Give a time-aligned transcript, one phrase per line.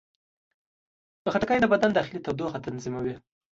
[1.33, 3.15] خټکی د بدن داخلي تودوخه تنظیموي.